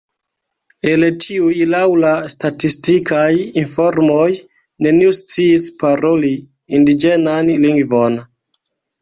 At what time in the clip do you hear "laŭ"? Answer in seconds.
1.73-1.81